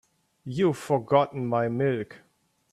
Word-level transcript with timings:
You've 0.45 0.79
forgotten 0.79 1.45
my 1.45 1.67
milk. 1.69 2.23